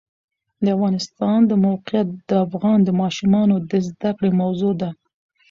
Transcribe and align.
د 0.63 0.65
افغانستان 0.75 1.39
د 1.49 1.51
موقعیت 1.67 2.07
د 2.29 2.31
افغان 2.45 2.79
ماشومانو 3.01 3.55
د 3.69 3.71
زده 3.87 4.11
کړې 4.17 4.31
موضوع 4.41 4.73
ده. 4.81 4.89